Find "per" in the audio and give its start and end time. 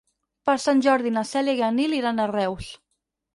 0.49-0.53